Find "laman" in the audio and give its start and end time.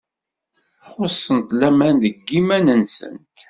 1.59-1.95